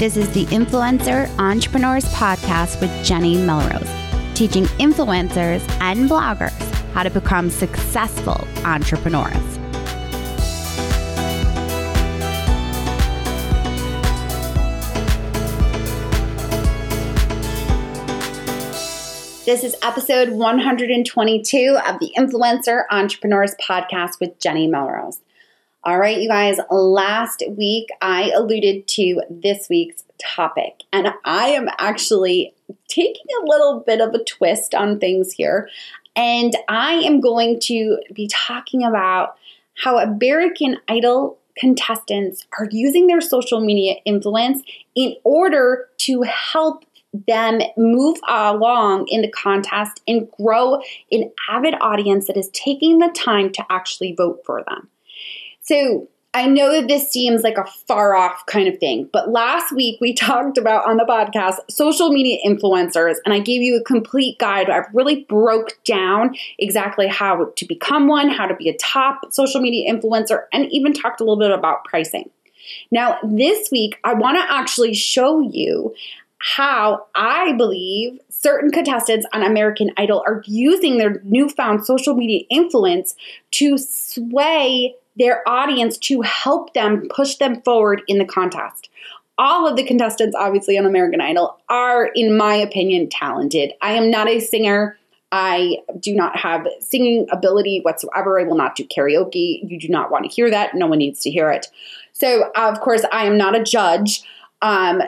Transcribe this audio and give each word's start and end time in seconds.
This 0.00 0.16
is 0.16 0.32
the 0.32 0.46
Influencer 0.46 1.28
Entrepreneurs 1.38 2.06
Podcast 2.06 2.80
with 2.80 3.04
Jenny 3.04 3.36
Melrose, 3.36 3.86
teaching 4.32 4.64
influencers 4.78 5.60
and 5.78 6.08
bloggers 6.08 6.58
how 6.94 7.02
to 7.02 7.10
become 7.10 7.50
successful 7.50 8.48
entrepreneurs. 8.64 9.34
This 19.44 19.62
is 19.62 19.76
episode 19.82 20.30
122 20.30 21.78
of 21.86 22.00
the 22.00 22.10
Influencer 22.16 22.84
Entrepreneurs 22.90 23.54
Podcast 23.62 24.18
with 24.18 24.40
Jenny 24.40 24.66
Melrose. 24.66 25.20
All 25.82 25.98
right, 25.98 26.20
you 26.20 26.28
guys, 26.28 26.58
last 26.70 27.42
week 27.48 27.88
I 28.02 28.32
alluded 28.36 28.86
to 28.86 29.22
this 29.30 29.66
week's 29.70 30.04
topic, 30.18 30.82
and 30.92 31.08
I 31.24 31.48
am 31.48 31.70
actually 31.78 32.52
taking 32.88 33.24
a 33.40 33.46
little 33.46 33.80
bit 33.86 34.02
of 34.02 34.12
a 34.12 34.22
twist 34.22 34.74
on 34.74 35.00
things 35.00 35.32
here. 35.32 35.70
And 36.14 36.54
I 36.68 36.96
am 36.96 37.22
going 37.22 37.60
to 37.60 37.98
be 38.12 38.28
talking 38.28 38.84
about 38.84 39.36
how 39.82 39.96
American 39.96 40.76
Idol 40.86 41.38
contestants 41.56 42.44
are 42.58 42.68
using 42.70 43.06
their 43.06 43.22
social 43.22 43.60
media 43.60 43.94
influence 44.04 44.62
in 44.94 45.14
order 45.24 45.88
to 46.00 46.20
help 46.24 46.84
them 47.26 47.62
move 47.78 48.18
along 48.28 49.06
in 49.08 49.22
the 49.22 49.30
contest 49.30 50.02
and 50.06 50.30
grow 50.32 50.82
an 51.10 51.32
avid 51.48 51.74
audience 51.80 52.26
that 52.26 52.36
is 52.36 52.50
taking 52.50 52.98
the 52.98 53.08
time 53.08 53.50
to 53.52 53.64
actually 53.70 54.12
vote 54.12 54.42
for 54.44 54.62
them. 54.68 54.90
So 55.62 56.08
I 56.32 56.46
know 56.46 56.72
that 56.72 56.86
this 56.86 57.10
seems 57.10 57.42
like 57.42 57.58
a 57.58 57.66
far 57.88 58.14
off 58.14 58.46
kind 58.46 58.68
of 58.68 58.78
thing, 58.78 59.08
but 59.12 59.30
last 59.30 59.72
week 59.72 60.00
we 60.00 60.12
talked 60.14 60.58
about 60.58 60.88
on 60.88 60.96
the 60.96 61.04
podcast 61.04 61.56
social 61.68 62.10
media 62.10 62.38
influencers, 62.46 63.16
and 63.24 63.34
I 63.34 63.40
gave 63.40 63.62
you 63.62 63.76
a 63.76 63.84
complete 63.84 64.38
guide. 64.38 64.70
I 64.70 64.82
really 64.92 65.24
broke 65.24 65.82
down 65.84 66.36
exactly 66.58 67.08
how 67.08 67.52
to 67.56 67.64
become 67.66 68.06
one, 68.06 68.30
how 68.30 68.46
to 68.46 68.54
be 68.54 68.68
a 68.68 68.76
top 68.76 69.32
social 69.32 69.60
media 69.60 69.92
influencer, 69.92 70.44
and 70.52 70.70
even 70.70 70.92
talked 70.92 71.20
a 71.20 71.24
little 71.24 71.38
bit 71.38 71.50
about 71.50 71.84
pricing. 71.84 72.30
Now, 72.92 73.18
this 73.24 73.70
week, 73.72 73.98
I 74.04 74.14
want 74.14 74.38
to 74.38 74.52
actually 74.52 74.94
show 74.94 75.40
you 75.40 75.94
how 76.38 77.06
I 77.14 77.52
believe 77.52 78.18
certain 78.30 78.70
contestants 78.70 79.26
on 79.32 79.42
American 79.42 79.90
Idol 79.96 80.22
are 80.26 80.42
using 80.46 80.96
their 80.96 81.20
newfound 81.24 81.84
social 81.84 82.14
media 82.14 82.44
influence 82.48 83.14
to 83.52 83.76
sway 83.76 84.94
their 85.20 85.46
audience 85.46 85.98
to 85.98 86.22
help 86.22 86.72
them 86.72 87.06
push 87.14 87.36
them 87.36 87.60
forward 87.62 88.02
in 88.08 88.18
the 88.18 88.24
contest. 88.24 88.88
All 89.38 89.68
of 89.68 89.76
the 89.76 89.84
contestants, 89.84 90.34
obviously, 90.34 90.76
on 90.78 90.86
American 90.86 91.20
Idol 91.20 91.58
are, 91.68 92.06
in 92.14 92.36
my 92.36 92.54
opinion, 92.54 93.08
talented. 93.08 93.72
I 93.80 93.92
am 93.92 94.10
not 94.10 94.28
a 94.28 94.40
singer. 94.40 94.98
I 95.30 95.78
do 95.98 96.14
not 96.14 96.36
have 96.36 96.66
singing 96.80 97.26
ability 97.30 97.80
whatsoever. 97.82 98.40
I 98.40 98.44
will 98.44 98.56
not 98.56 98.76
do 98.76 98.84
karaoke. 98.84 99.60
You 99.62 99.78
do 99.78 99.88
not 99.88 100.10
want 100.10 100.24
to 100.24 100.30
hear 100.30 100.50
that. 100.50 100.74
No 100.74 100.86
one 100.86 100.98
needs 100.98 101.20
to 101.20 101.30
hear 101.30 101.50
it. 101.50 101.68
So, 102.12 102.50
of 102.56 102.80
course, 102.80 103.04
I 103.12 103.26
am 103.26 103.38
not 103.38 103.58
a 103.58 103.62
judge. 103.62 104.22
Um, 104.62 105.02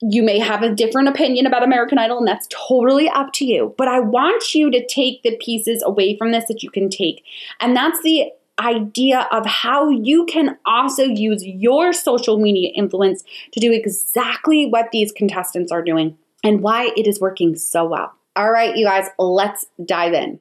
you 0.00 0.22
may 0.22 0.38
have 0.38 0.62
a 0.62 0.74
different 0.74 1.08
opinion 1.08 1.46
about 1.46 1.62
American 1.62 1.98
Idol, 1.98 2.18
and 2.18 2.28
that's 2.28 2.48
totally 2.50 3.08
up 3.08 3.32
to 3.34 3.44
you. 3.44 3.74
But 3.78 3.88
I 3.88 4.00
want 4.00 4.54
you 4.54 4.70
to 4.70 4.86
take 4.86 5.22
the 5.22 5.36
pieces 5.36 5.82
away 5.84 6.16
from 6.16 6.32
this 6.32 6.46
that 6.46 6.62
you 6.62 6.70
can 6.70 6.88
take. 6.88 7.24
And 7.60 7.76
that's 7.76 8.02
the 8.02 8.30
idea 8.58 9.28
of 9.30 9.46
how 9.46 9.88
you 9.88 10.24
can 10.26 10.58
also 10.64 11.02
use 11.02 11.44
your 11.44 11.92
social 11.92 12.38
media 12.38 12.70
influence 12.74 13.22
to 13.52 13.60
do 13.60 13.72
exactly 13.72 14.66
what 14.66 14.90
these 14.92 15.12
contestants 15.12 15.70
are 15.70 15.82
doing 15.82 16.16
and 16.42 16.60
why 16.60 16.92
it 16.96 17.06
is 17.06 17.20
working 17.20 17.56
so 17.56 17.86
well. 17.86 18.12
All 18.34 18.50
right, 18.50 18.76
you 18.76 18.84
guys, 18.84 19.08
let's 19.18 19.66
dive 19.84 20.12
in. 20.12 20.40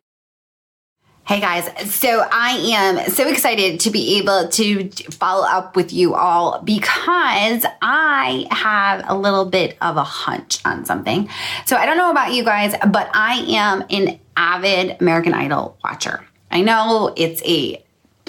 Hey 1.27 1.39
guys, 1.39 1.65
so 1.91 2.23
I 2.31 2.51
am 2.71 3.09
so 3.09 3.27
excited 3.27 3.79
to 3.79 3.89
be 3.89 4.19
able 4.19 4.47
to 4.49 4.89
follow 5.09 5.47
up 5.47 5.75
with 5.75 5.91
you 5.91 6.13
all 6.13 6.61
because 6.61 7.65
I 7.81 8.45
have 8.51 9.03
a 9.07 9.17
little 9.17 9.45
bit 9.45 9.75
of 9.81 9.97
a 9.97 10.03
hunch 10.03 10.59
on 10.65 10.85
something. 10.85 11.27
So 11.65 11.77
I 11.77 11.87
don't 11.87 11.97
know 11.97 12.11
about 12.11 12.33
you 12.33 12.43
guys, 12.43 12.75
but 12.91 13.09
I 13.11 13.43
am 13.47 13.83
an 13.89 14.19
avid 14.37 14.97
American 15.01 15.33
Idol 15.33 15.79
watcher. 15.83 16.23
I 16.51 16.61
know 16.61 17.11
it's 17.17 17.41
a 17.43 17.83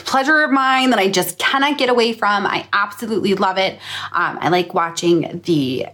pleasure 0.06 0.42
of 0.42 0.50
mine 0.50 0.90
that 0.90 0.98
I 0.98 1.08
just 1.08 1.38
cannot 1.38 1.78
get 1.78 1.88
away 1.88 2.12
from. 2.12 2.46
I 2.46 2.66
absolutely 2.72 3.34
love 3.34 3.58
it. 3.58 3.74
Um, 4.12 4.38
I 4.40 4.48
like 4.48 4.72
watching 4.72 5.40
the 5.44 5.86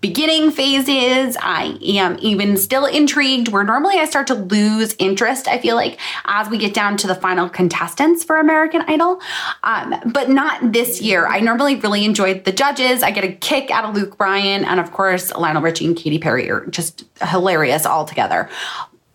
beginning 0.00 0.52
phases. 0.52 1.36
I 1.40 1.76
am 1.82 2.18
even 2.20 2.56
still 2.56 2.86
intrigued 2.86 3.48
where 3.48 3.64
normally 3.64 3.98
I 3.98 4.04
start 4.04 4.28
to 4.28 4.34
lose 4.34 4.94
interest, 4.98 5.48
I 5.48 5.58
feel 5.58 5.74
like, 5.74 5.98
as 6.24 6.48
we 6.48 6.56
get 6.56 6.72
down 6.72 6.96
to 6.98 7.08
the 7.08 7.16
final 7.16 7.48
contestants 7.48 8.22
for 8.22 8.36
American 8.36 8.82
Idol. 8.82 9.20
Um, 9.64 9.96
but 10.06 10.30
not 10.30 10.72
this 10.72 11.02
year. 11.02 11.26
I 11.26 11.40
normally 11.40 11.76
really 11.76 12.04
enjoyed 12.04 12.44
the 12.44 12.52
judges. 12.52 13.02
I 13.02 13.10
get 13.10 13.24
a 13.24 13.32
kick 13.32 13.70
out 13.70 13.84
of 13.84 13.94
Luke 13.94 14.16
Bryan. 14.16 14.64
And 14.64 14.78
of 14.78 14.92
course, 14.92 15.32
Lionel 15.34 15.62
Richie 15.62 15.86
and 15.86 15.96
Katy 15.96 16.18
Perry 16.20 16.48
are 16.48 16.66
just 16.66 17.04
hilarious 17.20 17.84
all 17.84 18.04
together. 18.04 18.48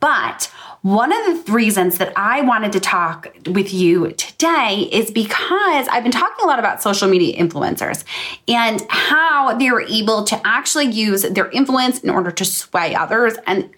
But 0.01 0.51
one 0.83 1.13
of 1.13 1.45
the 1.45 1.51
reasons 1.53 1.97
that 1.97 2.11
I 2.17 2.41
wanted 2.41 2.73
to 2.73 2.79
talk 2.81 3.33
with 3.47 3.73
you 3.73 4.11
today 4.11 4.89
is 4.91 5.09
because 5.11 5.87
I've 5.87 6.03
been 6.03 6.11
talking 6.11 6.43
a 6.43 6.45
lot 6.47 6.59
about 6.59 6.83
social 6.83 7.07
media 7.07 7.37
influencers 7.37 8.03
and 8.49 8.85
how 8.89 9.57
they're 9.57 9.79
able 9.79 10.25
to 10.25 10.39
actually 10.45 10.87
use 10.87 11.21
their 11.21 11.49
influence 11.51 12.01
in 12.01 12.09
order 12.09 12.31
to 12.31 12.43
sway 12.43 12.95
others 12.95 13.35
and 13.47 13.69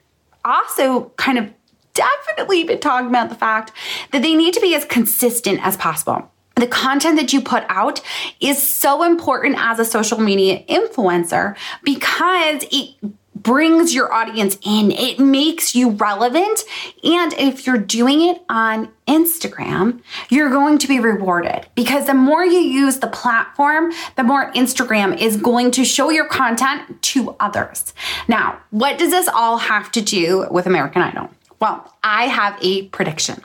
also 0.43 1.11
kind 1.17 1.37
of 1.37 1.53
definitely 1.93 2.63
been 2.63 2.79
talking 2.79 3.09
about 3.09 3.29
the 3.29 3.35
fact 3.35 3.71
that 4.11 4.23
they 4.23 4.33
need 4.33 4.55
to 4.55 4.59
be 4.59 4.73
as 4.73 4.83
consistent 4.85 5.59
as 5.61 5.77
possible. 5.77 6.31
The 6.55 6.67
content 6.67 7.17
that 7.17 7.31
you 7.31 7.39
put 7.39 7.65
out 7.69 8.01
is 8.39 8.61
so 8.61 9.03
important 9.03 9.57
as 9.59 9.77
a 9.77 9.85
social 9.85 10.19
media 10.19 10.63
influencer 10.67 11.55
because 11.83 12.65
it 12.71 12.95
brings 13.45 13.93
your 13.93 14.11
audience 14.11 14.57
in. 14.63 14.91
It 14.91 15.19
makes 15.19 15.75
you 15.75 15.91
relevant. 15.91 16.63
And 17.03 17.31
if 17.33 17.65
you're 17.65 17.77
doing 17.77 18.23
it 18.27 18.41
on 18.49 18.91
Instagram, 19.07 20.01
you're 20.29 20.49
going 20.49 20.79
to 20.79 20.87
be 20.87 20.99
rewarded 20.99 21.67
because 21.75 22.07
the 22.07 22.15
more 22.15 22.43
you 22.43 22.59
use 22.59 22.97
the 22.97 23.07
platform, 23.07 23.93
the 24.15 24.23
more 24.23 24.51
Instagram 24.53 25.17
is 25.17 25.37
going 25.37 25.69
to 25.71 25.85
show 25.85 26.09
your 26.09 26.25
content 26.25 27.01
to 27.03 27.35
others. 27.39 27.93
Now, 28.27 28.59
what 28.71 28.97
does 28.97 29.11
this 29.11 29.27
all 29.27 29.57
have 29.57 29.91
to 29.91 30.01
do 30.01 30.47
with 30.49 30.65
American 30.65 31.03
Idol? 31.03 31.29
Well, 31.59 31.93
I 32.03 32.25
have 32.25 32.57
a 32.61 32.87
prediction. 32.89 33.41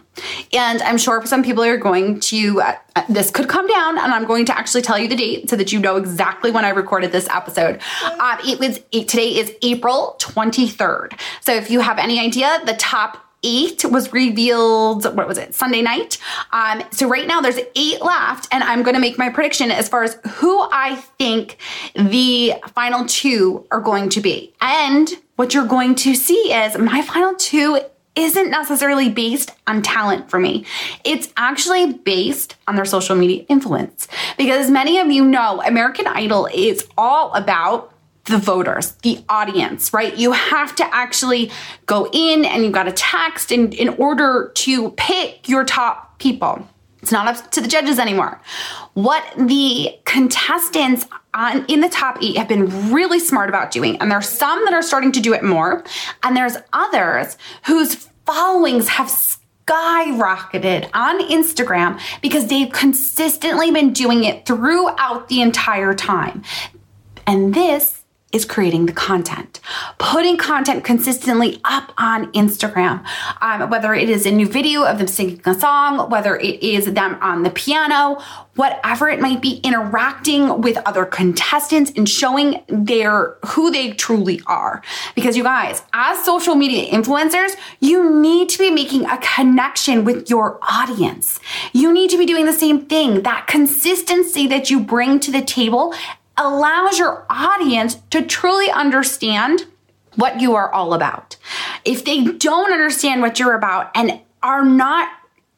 And 0.53 0.83
I'm 0.83 0.99
sure 0.99 1.25
some 1.27 1.43
people 1.43 1.63
are 1.63 1.77
going 1.77 2.21
to, 2.21 2.61
uh, 2.61 2.77
uh, 2.97 3.05
this 3.09 3.31
could 3.31 3.49
come 3.49 3.67
down, 3.67 3.99
and 3.99 4.13
I'm 4.13 4.25
going 4.25 4.45
to 4.47 4.59
actually 4.59 4.83
tell 4.83 4.99
you 4.99 5.09
the 5.09 5.17
date 5.17 5.49
so 5.49 5.57
that 5.57 5.73
you 5.73 5.79
know 5.79 5.97
exactly 5.97 6.51
when 6.51 6.65
I 6.65 6.71
recorded 6.71 7.13
this 7.13 7.29
episode. 7.29 7.81
Uh, 8.03 8.37
it 8.45 8.59
was, 8.59 8.81
today 8.91 9.37
is 9.39 9.53
April 9.63 10.17
23rd. 10.19 11.19
So 11.41 11.55
if 11.55 11.71
you 11.71 11.81
have 11.81 11.99
any 11.99 12.19
idea, 12.19 12.61
the 12.67 12.75
top 12.75 13.25
eight 13.43 13.85
was 13.85 14.13
revealed 14.13 15.05
what 15.17 15.27
was 15.27 15.39
it 15.39 15.55
sunday 15.55 15.81
night 15.81 16.19
um, 16.53 16.83
so 16.91 17.09
right 17.09 17.27
now 17.27 17.41
there's 17.41 17.59
eight 17.75 18.03
left 18.03 18.47
and 18.53 18.63
i'm 18.65 18.83
going 18.83 18.95
to 18.95 19.01
make 19.01 19.17
my 19.17 19.31
prediction 19.31 19.71
as 19.71 19.89
far 19.89 20.03
as 20.03 20.19
who 20.33 20.61
i 20.73 20.97
think 21.17 21.57
the 21.95 22.53
final 22.75 23.07
two 23.07 23.67
are 23.71 23.81
going 23.81 24.11
to 24.11 24.21
be 24.21 24.53
and 24.61 25.13
what 25.37 25.55
you're 25.55 25.67
going 25.67 25.95
to 25.95 26.15
see 26.15 26.53
is 26.53 26.77
my 26.77 27.01
final 27.01 27.35
two 27.35 27.81
isn't 28.21 28.51
necessarily 28.51 29.09
based 29.09 29.53
on 29.67 29.83
talent 29.83 30.31
for 30.31 30.39
me. 30.39 30.65
It's 31.05 31.33
actually 31.37 31.93
based 31.93 32.57
on 32.69 32.77
their 32.77 32.85
social 32.85 33.17
media 33.17 33.45
influence. 33.49 34.09
Because 34.37 34.71
many 34.71 34.99
of 34.99 35.11
you 35.11 35.25
know, 35.25 35.63
American 35.63 36.07
Idol 36.07 36.49
is 36.53 36.87
all 36.97 37.33
about 37.33 37.93
the 38.25 38.39
voters, 38.39 38.93
the 39.03 39.25
audience, 39.29 39.93
right? 39.93 40.17
You 40.17 40.33
have 40.33 40.77
to 40.77 40.95
actually 40.95 41.51
go 41.87 42.09
in 42.13 42.45
and 42.45 42.63
you've 42.63 42.73
got 42.73 42.85
to 42.85 42.93
text 42.93 43.51
in, 43.51 43.73
in 43.73 43.89
order 43.91 44.53
to 44.55 44.91
pick 44.93 45.49
your 45.49 45.65
top 45.65 46.19
people. 46.19 46.67
It's 47.03 47.13
not 47.13 47.27
up 47.27 47.51
to 47.53 47.61
the 47.61 47.69
judges 47.69 47.99
anymore. 47.99 48.41
What 48.93 49.25
the 49.37 49.99
contestants 50.05 51.07
on 51.33 51.65
in 51.67 51.81
the 51.81 51.89
top 51.89 52.19
eight 52.23 52.37
have 52.37 52.49
been 52.49 52.93
really 52.93 53.19
smart 53.21 53.49
about 53.49 53.71
doing, 53.71 53.97
and 53.99 54.11
there's 54.11 54.29
some 54.29 54.65
that 54.67 54.75
are 54.75 54.83
starting 54.83 55.13
to 55.13 55.21
do 55.21 55.33
it 55.33 55.43
more, 55.43 55.83
and 56.23 56.37
there's 56.37 56.57
others 56.73 57.39
whose 57.67 58.10
followings 58.33 58.89
have 58.89 59.09
skyrocketed 59.09 60.89
on 60.95 61.21
Instagram 61.29 62.01
because 62.23 62.47
they've 62.47 62.71
consistently 62.71 63.73
been 63.73 63.93
doing 63.93 64.23
it 64.23 64.47
throughout 64.47 65.29
the 65.29 65.41
entire 65.41 65.95
time. 65.95 66.45
And 67.27 67.53
this 67.53 68.00
is 68.33 68.45
creating 68.45 68.87
the 68.87 68.93
content, 68.93 69.59
putting 69.99 70.37
content 70.37 70.85
consistently 70.85 71.61
up 71.65 71.93
on 71.99 72.31
Instagram, 72.33 73.05
um, 73.41 73.69
whether 73.71 73.93
it 73.93 74.09
is 74.09 74.25
a 74.25 74.31
new 74.31 74.47
video 74.47 74.85
of 74.85 74.99
them 74.99 75.09
singing 75.09 75.41
a 75.45 75.55
song, 75.55 76.09
whether 76.11 76.37
it 76.37 76.63
is 76.63 76.93
them 76.93 77.19
on 77.21 77.43
the 77.43 77.51
piano, 77.51 78.21
whatever 78.55 79.09
it 79.09 79.21
might 79.21 79.41
be, 79.41 79.61
interacting 79.65 80.61
with 80.61 80.77
other 80.87 81.05
contestants 81.05 81.91
and 81.97 82.09
showing 82.09 82.63
their 82.69 83.37
who 83.47 83.71
they 83.71 83.93
truly 83.93 84.41
are. 84.47 84.83
Because 85.15 85.37
you 85.37 85.43
guys, 85.43 85.83
as 85.93 86.23
social 86.25 86.55
media 86.55 86.91
influencers, 86.93 87.57
you 87.81 88.15
need 88.21 88.49
to 88.51 88.59
be 88.59 88.71
making 88.71 89.07
a 89.07 89.19
connection 89.19 90.05
with 90.05 90.31
your 90.31 90.59
audience. 90.63 91.41
You 91.73 91.93
need 91.93 92.11
to 92.11 92.19
be 92.19 92.27
doing 92.27 92.47
the 92.47 92.53
same 92.53 92.87
thing. 92.87 93.23
That 93.23 93.47
consistency 93.47 94.47
that 94.49 94.71
you 94.71 94.79
bring 94.81 95.19
to 95.21 95.33
the 95.33 95.43
table 95.43 95.95
allows 96.37 96.99
your 96.99 97.27
audience 97.29 97.97
to 98.11 98.23
truly 98.23 98.71
understand 98.71 99.67
what 100.17 100.41
you 100.41 100.55
are 100.55 100.73
all 100.73 100.95
about. 100.95 101.37
If 101.85 102.05
they 102.05 102.25
don't 102.25 102.73
understand 102.73 103.21
what 103.21 103.39
you're 103.39 103.55
about 103.55 103.91
and 103.95 104.21
are 104.43 104.65
not 104.65 105.11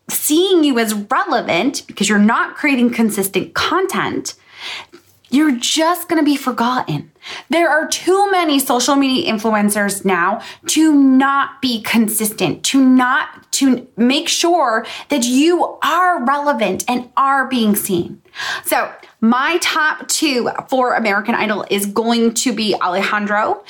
seeing 0.08 0.64
you 0.64 0.78
as 0.78 0.94
relevant 0.94 1.84
because 1.86 2.08
you're 2.08 2.18
not 2.18 2.56
creating 2.56 2.90
consistent 2.90 3.54
content, 3.54 4.34
you're 5.30 5.56
just 5.56 6.08
gonna 6.08 6.22
be 6.22 6.36
forgotten. 6.36 7.10
There 7.48 7.70
are 7.70 7.88
too 7.88 8.30
many 8.30 8.58
social 8.58 8.96
media 8.96 9.32
influencers 9.32 10.04
now 10.04 10.42
to 10.66 10.94
not 10.94 11.62
be 11.62 11.80
consistent, 11.80 12.62
to 12.64 12.84
not 12.84 13.50
to 13.52 13.86
make 13.96 14.28
sure 14.28 14.84
that 15.08 15.24
you 15.24 15.78
are 15.82 16.24
relevant 16.24 16.84
and 16.86 17.08
are 17.16 17.46
being 17.46 17.74
seen. 17.76 18.20
So, 18.64 18.92
my 19.22 19.56
top 19.62 20.08
two 20.08 20.50
for 20.68 20.94
American 20.94 21.34
Idol 21.34 21.64
is 21.70 21.86
going 21.86 22.34
to 22.34 22.52
be 22.52 22.74
Alejandro. 22.74 23.64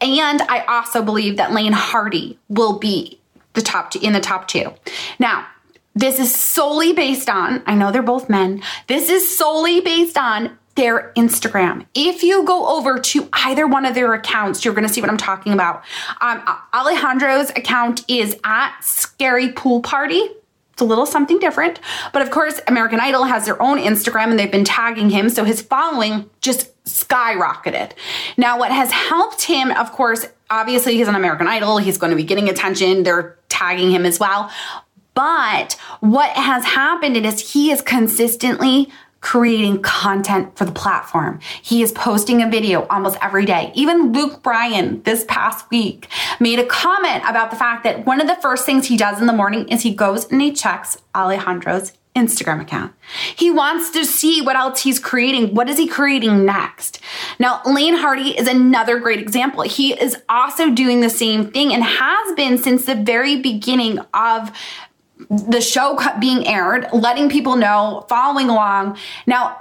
And 0.00 0.40
I 0.42 0.64
also 0.66 1.02
believe 1.02 1.36
that 1.36 1.52
Laine 1.52 1.72
Hardy 1.72 2.38
will 2.48 2.78
be 2.78 3.18
the 3.54 3.60
top 3.60 3.90
two 3.90 3.98
in 4.00 4.12
the 4.12 4.20
top 4.20 4.48
two. 4.48 4.72
Now, 5.18 5.46
this 5.94 6.18
is 6.18 6.34
solely 6.34 6.92
based 6.92 7.28
on, 7.28 7.62
I 7.66 7.74
know 7.74 7.90
they're 7.90 8.02
both 8.02 8.28
men, 8.28 8.62
this 8.86 9.10
is 9.10 9.36
solely 9.36 9.80
based 9.80 10.16
on 10.16 10.56
their 10.76 11.12
Instagram. 11.16 11.86
If 11.94 12.22
you 12.22 12.44
go 12.44 12.76
over 12.76 12.98
to 12.98 13.28
either 13.32 13.66
one 13.66 13.86
of 13.86 13.94
their 13.94 14.12
accounts, 14.12 14.64
you're 14.64 14.74
going 14.74 14.86
to 14.86 14.92
see 14.92 15.00
what 15.00 15.10
I'm 15.10 15.16
talking 15.16 15.52
about. 15.52 15.84
Um, 16.20 16.42
Alejandro's 16.72 17.50
account 17.50 18.04
is 18.08 18.36
at 18.44 18.80
Scary 18.80 19.52
Pool 19.52 19.82
Party. 19.82 20.28
It's 20.74 20.82
a 20.82 20.84
little 20.84 21.06
something 21.06 21.38
different. 21.38 21.78
But 22.12 22.20
of 22.20 22.30
course, 22.32 22.60
American 22.66 22.98
Idol 22.98 23.24
has 23.24 23.46
their 23.46 23.60
own 23.62 23.78
Instagram 23.78 24.30
and 24.30 24.38
they've 24.38 24.50
been 24.50 24.64
tagging 24.64 25.08
him. 25.08 25.30
So 25.30 25.44
his 25.44 25.62
following 25.62 26.28
just 26.40 26.70
skyrocketed. 26.84 27.92
Now, 28.36 28.58
what 28.58 28.72
has 28.72 28.90
helped 28.90 29.42
him, 29.42 29.70
of 29.70 29.92
course, 29.92 30.26
obviously 30.50 30.96
he's 30.96 31.06
an 31.06 31.14
American 31.14 31.46
Idol. 31.46 31.78
He's 31.78 31.96
going 31.96 32.10
to 32.10 32.16
be 32.16 32.24
getting 32.24 32.48
attention. 32.48 33.04
They're 33.04 33.38
tagging 33.48 33.92
him 33.92 34.04
as 34.04 34.18
well. 34.18 34.50
But 35.14 35.76
what 36.00 36.30
has 36.30 36.64
happened 36.64 37.16
is 37.16 37.52
he 37.52 37.70
is 37.70 37.80
consistently 37.80 38.90
creating 39.24 39.80
content 39.80 40.54
for 40.54 40.66
the 40.66 40.70
platform. 40.70 41.40
He 41.62 41.82
is 41.82 41.92
posting 41.92 42.42
a 42.42 42.50
video 42.50 42.86
almost 42.88 43.16
every 43.22 43.46
day. 43.46 43.72
Even 43.74 44.12
Luke 44.12 44.42
Bryan 44.42 45.02
this 45.04 45.24
past 45.26 45.68
week 45.70 46.08
made 46.40 46.58
a 46.58 46.66
comment 46.66 47.24
about 47.26 47.50
the 47.50 47.56
fact 47.56 47.84
that 47.84 48.04
one 48.04 48.20
of 48.20 48.26
the 48.26 48.36
first 48.36 48.66
things 48.66 48.86
he 48.86 48.98
does 48.98 49.22
in 49.22 49.26
the 49.26 49.32
morning 49.32 49.66
is 49.70 49.80
he 49.80 49.94
goes 49.94 50.30
and 50.30 50.42
he 50.42 50.52
checks 50.52 50.98
Alejandro's 51.14 51.94
Instagram 52.14 52.60
account. 52.60 52.92
He 53.34 53.50
wants 53.50 53.90
to 53.92 54.04
see 54.04 54.42
what 54.42 54.56
else 54.56 54.82
he's 54.82 55.00
creating. 55.00 55.54
What 55.54 55.70
is 55.70 55.78
he 55.78 55.88
creating 55.88 56.44
next? 56.44 57.00
Now, 57.38 57.62
Laine 57.64 57.96
Hardy 57.96 58.38
is 58.38 58.46
another 58.46 59.00
great 59.00 59.20
example. 59.20 59.62
He 59.62 59.94
is 59.94 60.18
also 60.28 60.70
doing 60.70 61.00
the 61.00 61.10
same 61.10 61.50
thing 61.50 61.72
and 61.72 61.82
has 61.82 62.34
been 62.36 62.58
since 62.58 62.84
the 62.84 62.94
very 62.94 63.40
beginning 63.40 64.00
of 64.12 64.52
the 65.30 65.60
show 65.60 65.98
being 66.18 66.46
aired, 66.46 66.88
letting 66.92 67.28
people 67.28 67.56
know, 67.56 68.04
following 68.08 68.48
along. 68.48 68.98
Now, 69.26 69.60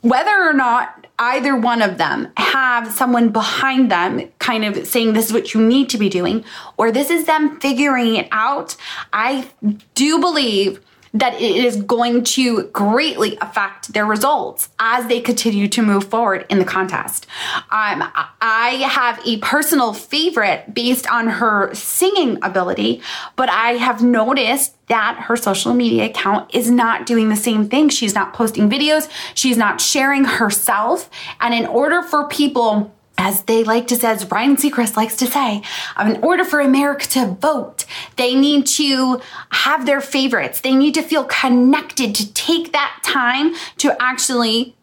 whether 0.00 0.48
or 0.48 0.52
not 0.52 1.06
either 1.18 1.56
one 1.56 1.80
of 1.80 1.96
them 1.96 2.28
have 2.36 2.90
someone 2.92 3.30
behind 3.30 3.90
them 3.90 4.30
kind 4.38 4.64
of 4.64 4.86
saying 4.86 5.12
this 5.12 5.26
is 5.26 5.32
what 5.32 5.54
you 5.54 5.60
need 5.64 5.88
to 5.90 5.98
be 5.98 6.08
doing, 6.08 6.44
or 6.76 6.90
this 6.90 7.08
is 7.08 7.24
them 7.24 7.58
figuring 7.60 8.16
it 8.16 8.28
out, 8.30 8.76
I 9.12 9.48
do 9.94 10.20
believe 10.20 10.80
that 11.14 11.34
it 11.34 11.64
is 11.64 11.76
going 11.76 12.24
to 12.24 12.64
greatly 12.64 13.38
affect 13.40 13.92
their 13.92 14.04
results 14.04 14.68
as 14.78 15.06
they 15.06 15.20
continue 15.20 15.68
to 15.68 15.80
move 15.80 16.04
forward 16.04 16.44
in 16.50 16.58
the 16.58 16.64
contest. 16.64 17.26
Um, 17.70 18.02
I 18.40 18.84
have 18.88 19.20
a 19.24 19.38
personal 19.38 19.94
favorite 19.94 20.74
based 20.74 21.10
on 21.10 21.28
her 21.28 21.72
singing 21.74 22.38
ability, 22.42 23.00
but 23.36 23.48
I 23.48 23.72
have 23.72 24.02
noticed 24.02 24.74
that 24.88 25.16
her 25.28 25.36
social 25.36 25.72
media 25.72 26.06
account 26.06 26.54
is 26.54 26.70
not 26.70 27.06
doing 27.06 27.28
the 27.28 27.36
same 27.36 27.68
thing. 27.68 27.88
She's 27.88 28.14
not 28.14 28.34
posting 28.34 28.68
videos, 28.68 29.08
she's 29.34 29.56
not 29.56 29.80
sharing 29.80 30.24
herself. 30.24 31.08
And 31.40 31.54
in 31.54 31.66
order 31.66 32.02
for 32.02 32.28
people 32.28 32.93
as 33.18 33.42
they 33.44 33.64
like 33.64 33.86
to 33.88 33.96
say, 33.96 34.08
as 34.08 34.30
Ryan 34.30 34.56
Seacrest 34.56 34.96
likes 34.96 35.16
to 35.16 35.26
say, 35.26 35.62
um, 35.96 36.08
in 36.08 36.22
order 36.22 36.44
for 36.44 36.60
America 36.60 37.06
to 37.08 37.26
vote, 37.26 37.84
they 38.16 38.34
need 38.34 38.66
to 38.66 39.20
have 39.50 39.86
their 39.86 40.00
favorites. 40.00 40.60
They 40.60 40.74
need 40.74 40.94
to 40.94 41.02
feel 41.02 41.24
connected 41.24 42.14
to 42.16 42.32
take 42.34 42.72
that 42.72 43.00
time 43.04 43.54
to 43.78 43.96
actually 44.00 44.74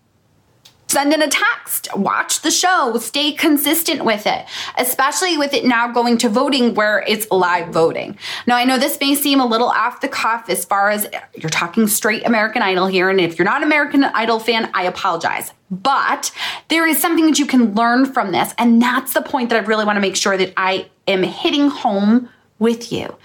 send 0.92 1.14
in 1.14 1.22
a 1.22 1.28
text, 1.28 1.88
watch 1.96 2.42
the 2.42 2.52
show, 2.52 2.98
stay 2.98 3.32
consistent 3.32 4.04
with 4.06 4.28
it, 4.28 4.46
especially 4.78 5.38
with 5.38 5.54
it 5.54 5.66
now 5.66 5.92
going 5.92 6.18
to 6.20 6.30
voting 6.30 6.76
where 6.76 7.04
it's 7.08 7.30
live 7.32 7.70
voting. 7.70 8.18
Now, 8.46 8.58
I 8.58 8.66
know 8.66 8.78
this 8.78 9.00
may 9.00 9.16
seem 9.16 9.40
a 9.40 9.46
little 9.46 9.70
off 9.70 10.02
the 10.02 10.08
cuff 10.08 10.50
as 10.50 10.66
far 10.66 10.90
as 10.90 11.08
you're 11.34 11.50
talking 11.50 11.88
straight 11.88 12.26
American 12.26 12.62
Idol 12.62 12.88
here. 12.88 13.10
And 13.10 13.20
if 13.20 13.40
you're 13.40 13.46
not 13.46 13.62
an 13.62 13.64
American 13.64 14.04
Idol 14.04 14.40
fan, 14.40 14.70
I 14.74 14.84
apologize. 14.84 15.54
But 15.70 16.32
there 16.68 16.86
is 16.86 17.00
something 17.00 17.26
that 17.28 17.40
you 17.40 17.46
can 17.46 17.74
learn 17.74 18.06
from 18.06 18.32
this. 18.32 18.54
And 18.58 18.82
that's 18.82 19.14
the 19.14 19.22
point 19.22 19.50
that 19.50 19.64
I 19.64 19.66
really 19.66 19.86
want 19.86 19.96
to 19.96 20.02
make 20.02 20.18
sure 20.18 20.36
that 20.36 20.54
I 20.58 20.90
am 21.08 21.24
hitting 21.24 21.70
home 21.70 22.30
with 22.60 22.92
you. 22.92 23.18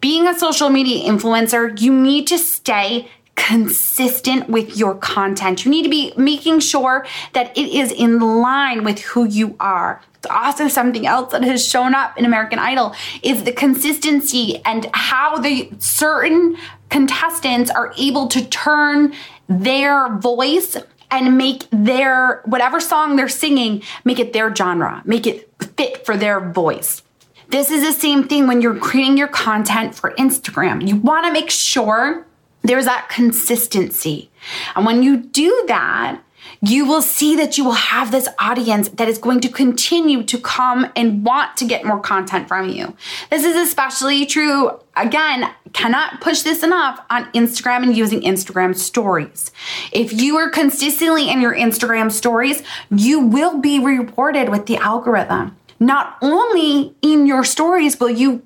Being 0.00 0.26
a 0.26 0.38
social 0.38 0.70
media 0.70 1.10
influencer, 1.10 1.78
you 1.78 1.92
need 1.92 2.26
to 2.28 2.38
stay 2.38 3.10
consistent 3.38 4.50
with 4.50 4.76
your 4.76 4.96
content. 4.96 5.64
You 5.64 5.70
need 5.70 5.84
to 5.84 5.88
be 5.88 6.12
making 6.16 6.60
sure 6.60 7.06
that 7.32 7.56
it 7.56 7.68
is 7.68 7.92
in 7.92 8.18
line 8.18 8.84
with 8.84 8.98
who 8.98 9.24
you 9.24 9.56
are. 9.60 10.02
It's 10.16 10.26
also 10.28 10.66
something 10.66 11.06
else 11.06 11.30
that 11.32 11.44
has 11.44 11.66
shown 11.66 11.94
up 11.94 12.18
in 12.18 12.24
American 12.24 12.58
Idol 12.58 12.94
is 13.22 13.44
the 13.44 13.52
consistency 13.52 14.60
and 14.64 14.90
how 14.92 15.38
the 15.38 15.70
certain 15.78 16.56
contestants 16.90 17.70
are 17.70 17.94
able 17.96 18.26
to 18.26 18.44
turn 18.48 19.14
their 19.48 20.14
voice 20.16 20.76
and 21.10 21.38
make 21.38 21.64
their 21.70 22.42
whatever 22.44 22.80
song 22.80 23.16
they're 23.16 23.28
singing, 23.28 23.82
make 24.04 24.18
it 24.18 24.32
their 24.32 24.54
genre, 24.54 25.00
make 25.04 25.26
it 25.26 25.48
fit 25.76 26.04
for 26.04 26.16
their 26.16 26.50
voice. 26.50 27.02
This 27.50 27.70
is 27.70 27.82
the 27.82 27.98
same 27.98 28.28
thing 28.28 28.46
when 28.46 28.60
you're 28.60 28.78
creating 28.78 29.16
your 29.16 29.28
content 29.28 29.94
for 29.94 30.10
Instagram. 30.18 30.86
You 30.86 30.96
want 30.96 31.24
to 31.24 31.32
make 31.32 31.50
sure 31.50 32.26
there's 32.68 32.84
that 32.84 33.08
consistency. 33.08 34.30
And 34.76 34.84
when 34.86 35.02
you 35.02 35.16
do 35.16 35.64
that, 35.68 36.20
you 36.60 36.84
will 36.86 37.02
see 37.02 37.36
that 37.36 37.56
you 37.56 37.64
will 37.64 37.72
have 37.72 38.10
this 38.10 38.28
audience 38.38 38.88
that 38.90 39.08
is 39.08 39.18
going 39.18 39.40
to 39.40 39.48
continue 39.48 40.22
to 40.24 40.38
come 40.38 40.90
and 40.96 41.24
want 41.24 41.56
to 41.56 41.64
get 41.64 41.84
more 41.84 42.00
content 42.00 42.48
from 42.48 42.68
you. 42.68 42.96
This 43.30 43.44
is 43.44 43.56
especially 43.56 44.26
true, 44.26 44.78
again, 44.96 45.50
cannot 45.72 46.20
push 46.20 46.42
this 46.42 46.62
enough 46.62 47.00
on 47.10 47.30
Instagram 47.32 47.84
and 47.84 47.96
using 47.96 48.22
Instagram 48.22 48.76
stories. 48.76 49.52
If 49.92 50.12
you 50.12 50.36
are 50.36 50.50
consistently 50.50 51.30
in 51.30 51.40
your 51.40 51.54
Instagram 51.54 52.10
stories, 52.10 52.62
you 52.90 53.20
will 53.20 53.58
be 53.58 53.78
rewarded 53.78 54.48
with 54.48 54.66
the 54.66 54.78
algorithm. 54.78 55.56
Not 55.80 56.18
only 56.20 56.94
in 57.02 57.26
your 57.26 57.44
stories 57.44 58.00
will 58.00 58.10
you 58.10 58.42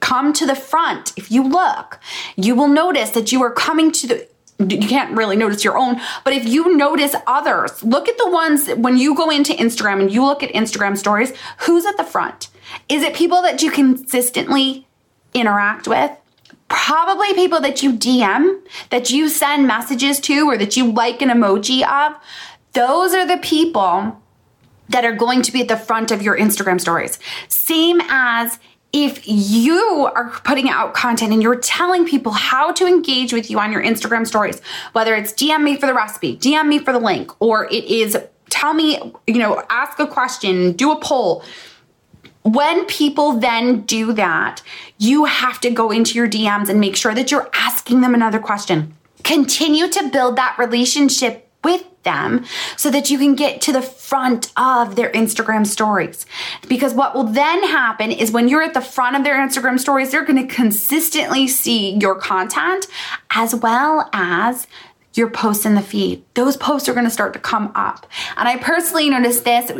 come 0.00 0.32
to 0.34 0.46
the 0.46 0.54
front. 0.54 1.12
If 1.16 1.30
you 1.30 1.42
look, 1.42 2.00
you 2.36 2.54
will 2.54 2.68
notice 2.68 3.10
that 3.10 3.32
you 3.32 3.42
are 3.42 3.52
coming 3.52 3.92
to 3.92 4.06
the 4.06 4.28
you 4.68 4.88
can't 4.88 5.16
really 5.16 5.36
notice 5.36 5.64
your 5.64 5.78
own, 5.78 5.98
but 6.22 6.34
if 6.34 6.46
you 6.46 6.76
notice 6.76 7.14
others, 7.26 7.82
look 7.82 8.08
at 8.08 8.18
the 8.18 8.30
ones 8.30 8.68
when 8.68 8.98
you 8.98 9.14
go 9.14 9.30
into 9.30 9.54
Instagram 9.54 10.00
and 10.00 10.12
you 10.12 10.22
look 10.22 10.42
at 10.42 10.52
Instagram 10.52 10.98
stories, 10.98 11.32
who's 11.60 11.86
at 11.86 11.96
the 11.96 12.04
front? 12.04 12.48
Is 12.88 13.02
it 13.02 13.14
people 13.14 13.40
that 13.40 13.62
you 13.62 13.70
consistently 13.70 14.86
interact 15.32 15.88
with? 15.88 16.10
Probably 16.68 17.32
people 17.34 17.60
that 17.60 17.82
you 17.82 17.92
DM, 17.92 18.60
that 18.90 19.10
you 19.10 19.28
send 19.28 19.66
messages 19.66 20.20
to, 20.20 20.48
or 20.48 20.58
that 20.58 20.76
you 20.76 20.92
like 20.92 21.22
an 21.22 21.30
emoji 21.30 21.82
of. 21.82 22.16
Those 22.74 23.14
are 23.14 23.26
the 23.26 23.38
people 23.38 24.20
that 24.90 25.04
are 25.04 25.14
going 25.14 25.42
to 25.42 25.52
be 25.52 25.62
at 25.62 25.68
the 25.68 25.76
front 25.76 26.10
of 26.10 26.20
your 26.20 26.36
Instagram 26.36 26.80
stories. 26.80 27.18
Same 27.48 28.00
as 28.08 28.58
if 28.92 29.22
you 29.26 30.10
are 30.14 30.30
putting 30.44 30.68
out 30.68 30.94
content 30.94 31.32
and 31.32 31.42
you're 31.42 31.56
telling 31.56 32.06
people 32.06 32.32
how 32.32 32.72
to 32.72 32.86
engage 32.86 33.32
with 33.32 33.50
you 33.50 33.58
on 33.58 33.70
your 33.70 33.82
Instagram 33.82 34.26
stories, 34.26 34.60
whether 34.92 35.14
it's 35.14 35.32
DM 35.32 35.62
me 35.62 35.76
for 35.76 35.86
the 35.86 35.94
recipe, 35.94 36.36
DM 36.36 36.66
me 36.66 36.78
for 36.78 36.92
the 36.92 36.98
link, 36.98 37.30
or 37.40 37.66
it 37.66 37.84
is 37.84 38.16
tell 38.48 38.74
me, 38.74 38.98
you 39.26 39.38
know, 39.38 39.62
ask 39.70 39.98
a 40.00 40.06
question, 40.06 40.72
do 40.72 40.90
a 40.90 41.00
poll. 41.00 41.44
When 42.42 42.84
people 42.86 43.38
then 43.38 43.82
do 43.82 44.12
that, 44.14 44.62
you 44.98 45.26
have 45.26 45.60
to 45.60 45.70
go 45.70 45.90
into 45.90 46.14
your 46.14 46.28
DMs 46.28 46.68
and 46.68 46.80
make 46.80 46.96
sure 46.96 47.14
that 47.14 47.30
you're 47.30 47.48
asking 47.52 48.00
them 48.00 48.14
another 48.14 48.38
question. 48.38 48.96
Continue 49.22 49.88
to 49.88 50.08
build 50.08 50.36
that 50.36 50.56
relationship 50.58 51.49
with 51.62 51.84
them 52.02 52.44
so 52.76 52.90
that 52.90 53.10
you 53.10 53.18
can 53.18 53.34
get 53.34 53.60
to 53.60 53.72
the 53.72 53.82
front 53.82 54.52
of 54.56 54.96
their 54.96 55.10
Instagram 55.12 55.66
stories. 55.66 56.26
Because 56.68 56.94
what 56.94 57.14
will 57.14 57.24
then 57.24 57.62
happen 57.64 58.10
is 58.10 58.30
when 58.30 58.48
you're 58.48 58.62
at 58.62 58.74
the 58.74 58.80
front 58.80 59.16
of 59.16 59.24
their 59.24 59.36
Instagram 59.36 59.78
stories, 59.78 60.10
they're 60.10 60.24
going 60.24 60.46
to 60.46 60.54
consistently 60.54 61.46
see 61.46 61.96
your 61.98 62.14
content 62.14 62.86
as 63.30 63.54
well 63.54 64.08
as 64.12 64.66
your 65.14 65.28
posts 65.28 65.66
in 65.66 65.74
the 65.74 65.82
feed. 65.82 66.24
Those 66.34 66.56
posts 66.56 66.88
are 66.88 66.94
going 66.94 67.04
to 67.04 67.10
start 67.10 67.32
to 67.34 67.38
come 67.38 67.72
up. 67.74 68.06
And 68.36 68.48
I 68.48 68.56
personally 68.56 69.10
noticed 69.10 69.44
this 69.44 69.70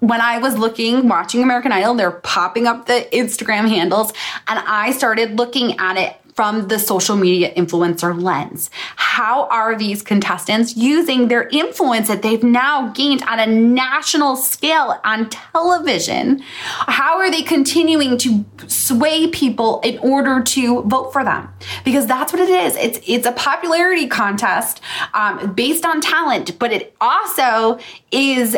when 0.00 0.20
I 0.20 0.38
was 0.38 0.56
looking, 0.56 1.08
watching 1.08 1.42
American 1.42 1.72
Idol, 1.72 1.94
they're 1.94 2.10
popping 2.10 2.66
up 2.66 2.86
the 2.86 3.08
Instagram 3.12 3.68
handles, 3.68 4.12
and 4.46 4.58
I 4.60 4.92
started 4.92 5.36
looking 5.36 5.76
at 5.78 5.96
it 5.96 6.16
from 6.38 6.68
the 6.68 6.78
social 6.78 7.16
media 7.16 7.52
influencer 7.54 8.14
lens. 8.22 8.70
How 8.94 9.48
are 9.48 9.76
these 9.76 10.02
contestants 10.02 10.76
using 10.76 11.26
their 11.26 11.48
influence 11.48 12.06
that 12.06 12.22
they've 12.22 12.44
now 12.44 12.90
gained 12.90 13.24
on 13.24 13.40
a 13.40 13.46
national 13.46 14.36
scale 14.36 15.00
on 15.02 15.30
television? 15.30 16.38
How 16.86 17.18
are 17.18 17.28
they 17.28 17.42
continuing 17.42 18.18
to 18.18 18.44
sway 18.68 19.26
people 19.26 19.80
in 19.80 19.98
order 19.98 20.40
to 20.40 20.82
vote 20.82 21.12
for 21.12 21.24
them? 21.24 21.48
Because 21.84 22.06
that's 22.06 22.32
what 22.32 22.40
it 22.40 22.50
is. 22.50 22.76
It's 22.76 23.00
it's 23.04 23.26
a 23.26 23.32
popularity 23.32 24.06
contest 24.06 24.80
um, 25.14 25.54
based 25.54 25.84
on 25.84 26.00
talent, 26.00 26.56
but 26.60 26.70
it 26.70 26.94
also 27.00 27.80
is 28.12 28.56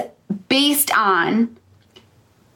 based 0.51 0.95
on 0.95 1.57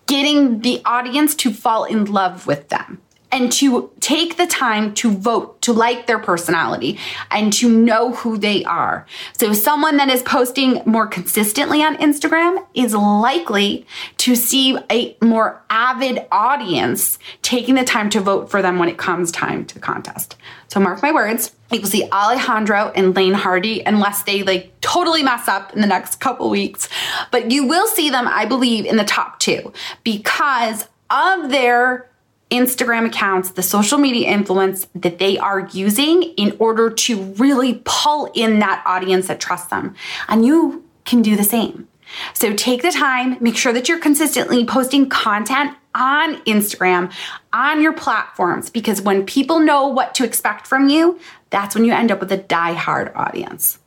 getting 0.05 0.61
the 0.61 0.83
audience 0.85 1.35
to 1.37 1.51
fall 1.51 1.85
in 1.85 2.05
love 2.05 2.47
with 2.47 2.69
them 2.69 3.01
and 3.35 3.51
to 3.51 3.91
take 3.99 4.37
the 4.37 4.47
time 4.47 4.95
to 4.95 5.11
vote, 5.11 5.61
to 5.61 5.73
like 5.73 6.07
their 6.07 6.21
personality, 6.21 7.01
and 7.33 7.53
to 7.53 7.69
know 7.69 8.13
who 8.13 8.39
they 8.39 8.65
are. 8.65 9.05
So, 9.37 9.53
someone 9.53 9.97
that 9.97 10.09
is 10.09 10.23
posting 10.23 10.81
more 10.87 11.09
consistently 11.09 11.83
on 11.83 11.97
Instagram 11.97 12.65
is 12.75 12.95
likely 12.95 13.87
to 14.19 14.37
see 14.37 14.79
a 14.89 15.17
more 15.21 15.61
avid 15.69 16.25
audience 16.31 17.19
taking 17.43 17.75
the 17.75 17.83
time 17.83 18.09
to 18.11 18.21
vote 18.21 18.51
for 18.53 18.63
them 18.63 18.79
when 18.79 18.89
it 18.89 18.99
comes 18.99 19.33
time 19.33 19.65
to 19.67 19.81
contest. 19.81 20.37
So, 20.69 20.79
mark 20.79 21.03
my 21.03 21.11
words, 21.11 21.51
you 21.73 21.81
will 21.81 21.89
see 21.89 22.09
Alejandro 22.13 22.93
and 22.95 23.17
Laine 23.17 23.35
Hardy 23.35 23.81
unless 23.85 24.23
they 24.23 24.45
like 24.45 24.73
totally 24.81 25.25
mess 25.25 25.49
up 25.49 25.73
in 25.73 25.81
the 25.81 25.89
next 25.89 26.21
couple 26.21 26.49
weeks. 26.51 26.89
But 27.33 27.51
you 27.51 27.67
will 27.67 27.89
see 27.89 28.11
them, 28.11 28.29
I 28.29 28.47
believe, 28.47 28.87
in 28.87 28.97
the 28.97 29.05
top 29.05 29.41
two 29.41 29.73
because 30.05 30.87
of 31.11 31.51
their 31.51 32.09
Instagram 32.55 33.07
accounts, 33.07 33.51
the 33.51 33.63
social 33.63 33.99
media 33.99 34.29
influence 34.29 34.87
that 34.95 35.19
they 35.19 35.37
are 35.39 35.69
using 35.73 36.23
in 36.23 36.57
order 36.59 36.89
to 36.91 37.21
really 37.35 37.83
pull 37.85 38.31
in 38.35 38.61
that 38.61 38.83
audience 38.87 39.27
that 39.27 39.41
trusts 39.41 39.69
them. 39.69 39.95
And 40.29 40.47
you 40.47 40.85
can 41.05 41.21
do 41.21 41.37
the 41.37 41.45
same. 41.45 41.89
So 42.33 42.55
take 42.55 42.83
the 42.83 42.93
time, 42.93 43.37
make 43.41 43.57
sure 43.57 43.73
that 43.73 43.89
you're 43.89 43.99
consistently 43.99 44.65
posting 44.65 45.09
content 45.09 45.77
on 45.95 46.37
Instagram, 46.45 47.13
on 47.53 47.83
your 47.83 47.93
platforms, 47.93 48.71
because 48.71 49.03
when 49.03 49.27
people 49.27 49.59
know 49.61 49.87
what 49.89 50.15
to 50.17 50.25
expect 50.25 50.67
from 50.67 50.89
you, 50.89 51.19
that's 51.51 51.75
when 51.75 51.85
you 51.85 51.93
end 51.93 52.11
up 52.11 52.21
with 52.21 52.33
a 52.33 52.37
die-hard 52.37 53.13
audience. 53.15 53.79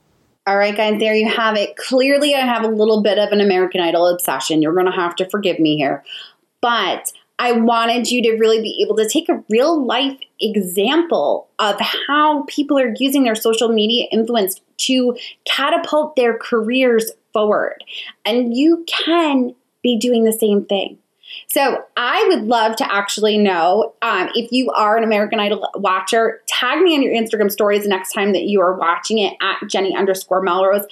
All 0.46 0.58
right, 0.58 0.76
guys, 0.76 1.00
there 1.00 1.14
you 1.14 1.30
have 1.30 1.58
it. 1.58 1.76
Clearly, 1.76 2.34
I 2.34 2.40
have 2.40 2.64
a 2.64 2.70
little 2.70 3.04
bit 3.04 3.20
of 3.20 3.34
an 3.34 3.42
American 3.42 3.82
Idol 3.82 4.08
obsession. 4.08 4.62
You're 4.62 4.74
going 4.74 4.86
to 4.86 4.92
have 4.92 5.16
to 5.18 5.30
forgive 5.30 5.60
me 5.60 5.76
here. 5.76 6.06
But 6.62 7.12
I 7.40 7.52
wanted 7.52 8.10
you 8.10 8.22
to 8.24 8.38
really 8.38 8.62
be 8.62 8.84
able 8.84 8.96
to 8.98 9.08
take 9.08 9.30
a 9.30 9.44
real 9.50 9.84
life 9.86 10.18
example 10.42 11.50
of 11.60 11.80
how 11.80 12.44
people 12.48 12.80
are 12.80 12.94
using 12.98 13.24
their 13.24 13.36
social 13.36 13.70
media 13.70 14.06
influence 14.12 14.60
to 14.78 15.16
catapult 15.46 16.16
their 16.16 16.38
careers 16.38 17.12
forward. 17.34 17.84
And 18.26 18.56
you 18.56 18.86
can 18.88 19.54
be 19.84 19.98
doing 19.98 20.24
the 20.24 20.34
same 20.34 20.66
thing. 20.66 20.98
So 21.48 21.84
I 21.96 22.26
would 22.30 22.46
love 22.46 22.76
to 22.78 22.94
actually 22.94 23.38
know 23.38 23.94
um, 24.02 24.30
if 24.34 24.52
you 24.52 24.72
are 24.72 24.98
an 24.98 25.04
American 25.04 25.40
Idol 25.40 25.70
watcher, 25.76 26.42
tag 26.48 26.82
me 26.82 26.96
on 26.96 27.02
your 27.02 27.14
Instagram 27.14 27.52
stories 27.52 27.84
the 27.84 27.90
next 27.90 28.14
time 28.14 28.34
that 28.34 28.44
you 28.44 28.62
are 28.62 28.78
watching 28.78 29.20
it 29.20 29.36
at 29.42 29.70
Jenny 29.70 29.96
underscore 29.96 30.42
Melrose. 30.42 30.86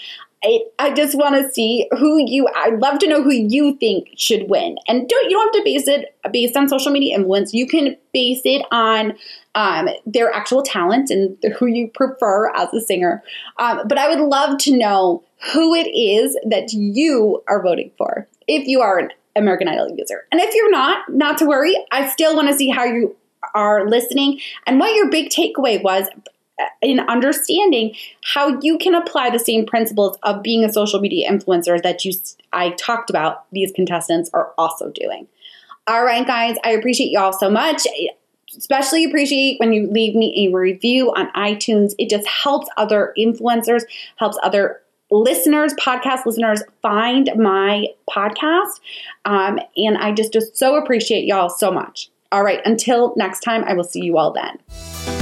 I, 0.45 0.59
I 0.77 0.93
just 0.93 1.17
want 1.17 1.35
to 1.35 1.51
see 1.51 1.87
who 1.97 2.23
you. 2.23 2.47
I'd 2.55 2.79
love 2.79 2.99
to 2.99 3.07
know 3.07 3.23
who 3.23 3.31
you 3.31 3.75
think 3.77 4.09
should 4.15 4.47
win, 4.47 4.77
and 4.87 5.09
don't 5.09 5.23
you 5.23 5.31
don't 5.31 5.47
have 5.47 5.53
to 5.53 5.63
base 5.63 5.87
it 5.87 6.15
based 6.31 6.55
on 6.55 6.69
social 6.69 6.91
media 6.91 7.15
influence. 7.15 7.53
You 7.53 7.67
can 7.67 7.97
base 8.13 8.41
it 8.45 8.63
on 8.71 9.13
um, 9.55 9.89
their 10.05 10.31
actual 10.31 10.61
talent 10.61 11.09
and 11.09 11.35
who 11.57 11.65
you 11.65 11.87
prefer 11.87 12.51
as 12.55 12.71
a 12.73 12.81
singer. 12.81 13.23
Um, 13.57 13.87
but 13.87 13.97
I 13.97 14.07
would 14.07 14.19
love 14.19 14.59
to 14.59 14.77
know 14.77 15.23
who 15.53 15.73
it 15.73 15.87
is 15.87 16.37
that 16.47 16.73
you 16.73 17.43
are 17.47 17.61
voting 17.63 17.91
for 17.97 18.27
if 18.47 18.67
you 18.67 18.81
are 18.81 18.99
an 18.99 19.09
American 19.35 19.67
Idol 19.67 19.89
user, 19.97 20.27
and 20.31 20.39
if 20.39 20.53
you're 20.53 20.71
not, 20.71 21.09
not 21.09 21.39
to 21.39 21.45
worry. 21.45 21.75
I 21.91 22.07
still 22.09 22.35
want 22.35 22.49
to 22.49 22.53
see 22.55 22.69
how 22.69 22.83
you 22.83 23.15
are 23.53 23.87
listening 23.87 24.39
and 24.65 24.79
what 24.79 24.95
your 24.95 25.09
big 25.09 25.29
takeaway 25.29 25.81
was 25.81 26.07
in 26.81 26.99
understanding 27.01 27.95
how 28.23 28.59
you 28.61 28.77
can 28.77 28.95
apply 28.95 29.29
the 29.29 29.39
same 29.39 29.65
principles 29.65 30.17
of 30.23 30.41
being 30.41 30.63
a 30.63 30.71
social 30.71 30.99
media 30.99 31.29
influencer 31.29 31.81
that 31.81 32.05
you 32.05 32.13
I 32.53 32.71
talked 32.71 33.09
about 33.09 33.45
these 33.51 33.71
contestants 33.71 34.29
are 34.33 34.53
also 34.57 34.89
doing. 34.91 35.27
All 35.87 36.03
right 36.03 36.25
guys, 36.25 36.57
I 36.63 36.71
appreciate 36.71 37.11
y'all 37.11 37.33
so 37.33 37.49
much. 37.49 37.85
Especially 38.57 39.03
appreciate 39.03 39.59
when 39.59 39.73
you 39.73 39.89
leave 39.91 40.15
me 40.15 40.47
a 40.47 40.55
review 40.55 41.11
on 41.13 41.29
iTunes. 41.31 41.93
It 41.97 42.09
just 42.09 42.27
helps 42.27 42.69
other 42.77 43.13
influencers, 43.17 43.83
helps 44.15 44.37
other 44.41 44.81
listeners, 45.11 45.73
podcast 45.73 46.25
listeners, 46.25 46.63
find 46.81 47.29
my 47.35 47.87
podcast. 48.09 48.79
Um, 49.25 49.59
and 49.75 49.97
I 49.97 50.13
just, 50.13 50.31
just 50.31 50.57
so 50.57 50.75
appreciate 50.75 51.25
y'all 51.25 51.49
so 51.49 51.71
much. 51.71 52.09
All 52.31 52.43
right, 52.43 52.61
until 52.65 53.13
next 53.15 53.41
time, 53.41 53.63
I 53.65 53.73
will 53.73 53.83
see 53.83 54.01
you 54.01 54.17
all 54.17 54.31
then. 54.31 55.14